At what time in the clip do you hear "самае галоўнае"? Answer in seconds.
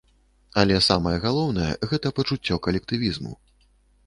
0.85-1.67